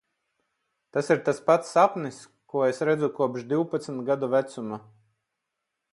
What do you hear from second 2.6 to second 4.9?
es redzu kopš divpadsmit gadu vecuma.